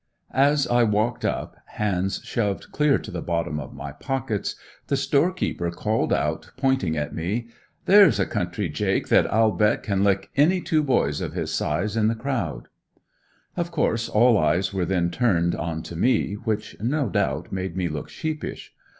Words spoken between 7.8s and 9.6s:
"there's a country Jake that I'll